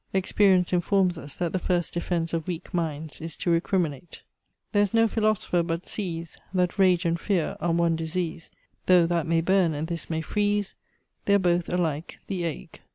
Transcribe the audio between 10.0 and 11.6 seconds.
may freeze, They're